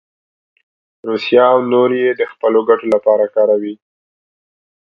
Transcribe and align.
روسیه 1.07 1.43
او 1.51 1.59
نور 1.71 1.89
یې 2.01 2.09
د 2.19 2.21
خپلو 2.31 2.59
ګټو 2.69 2.87
لپاره 2.93 3.25
کاروي. 3.35 3.75